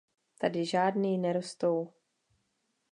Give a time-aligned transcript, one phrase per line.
[0.37, 1.93] Tady žádný nerostou.